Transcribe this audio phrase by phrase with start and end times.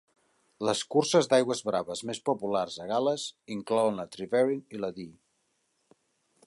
[0.67, 3.25] Les curses d'aigües braves més populars a Gal·les
[3.59, 5.15] inclouen la Tryweryn i la Dee.